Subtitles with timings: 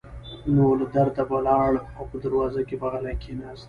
[0.55, 3.59] نو له درده به لاړ او په دروازه کې به غلی کېناست.